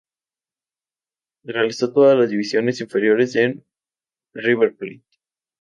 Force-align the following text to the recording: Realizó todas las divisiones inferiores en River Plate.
Realizó 1.43 1.93
todas 1.93 2.17
las 2.17 2.31
divisiones 2.31 2.81
inferiores 2.81 3.35
en 3.35 3.63
River 4.33 4.75
Plate. 4.75 5.05